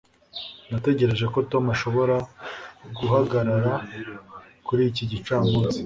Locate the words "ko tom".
1.33-1.63